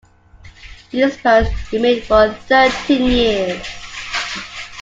[0.91, 3.61] In this post he remained for thirteen years.